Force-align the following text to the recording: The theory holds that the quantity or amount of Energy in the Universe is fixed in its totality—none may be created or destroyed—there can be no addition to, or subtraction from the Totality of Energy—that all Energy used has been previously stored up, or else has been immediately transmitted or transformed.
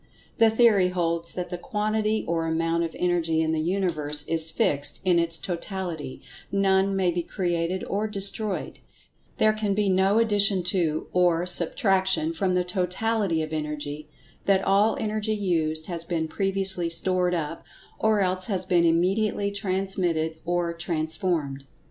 The 0.39 0.49
theory 0.49 0.87
holds 0.87 1.35
that 1.35 1.51
the 1.51 1.59
quantity 1.59 2.25
or 2.27 2.47
amount 2.47 2.83
of 2.83 2.95
Energy 2.97 3.39
in 3.43 3.51
the 3.51 3.61
Universe 3.61 4.25
is 4.27 4.49
fixed 4.49 4.99
in 5.05 5.19
its 5.19 5.37
totality—none 5.37 6.95
may 6.95 7.11
be 7.11 7.21
created 7.21 7.83
or 7.83 8.07
destroyed—there 8.07 9.53
can 9.53 9.75
be 9.75 9.89
no 9.89 10.17
addition 10.17 10.63
to, 10.63 11.05
or 11.13 11.45
subtraction 11.45 12.33
from 12.33 12.55
the 12.55 12.63
Totality 12.63 13.43
of 13.43 13.53
Energy—that 13.53 14.63
all 14.63 14.97
Energy 14.99 15.35
used 15.35 15.85
has 15.85 16.03
been 16.03 16.27
previously 16.27 16.89
stored 16.89 17.35
up, 17.35 17.63
or 17.99 18.21
else 18.21 18.47
has 18.47 18.65
been 18.65 18.85
immediately 18.85 19.51
transmitted 19.51 20.39
or 20.45 20.73
transformed. 20.73 21.65